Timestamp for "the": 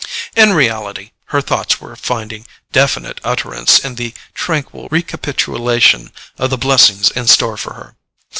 4.01-4.15, 6.49-6.57